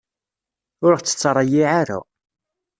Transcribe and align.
Ur 0.83 0.91
ɣ-tt-ttreyyiɛ 0.97 1.69
ara. 1.81 1.99